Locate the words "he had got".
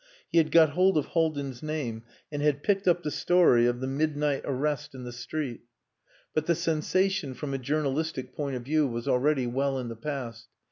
0.31-0.71